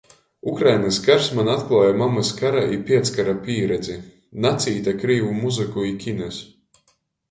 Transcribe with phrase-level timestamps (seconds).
[0.51, 4.01] Ukrainys kars maņ atkluoja mamys kara i pieckara pīredzi.
[4.49, 6.47] Nacīte krīvu muzyku i kinys.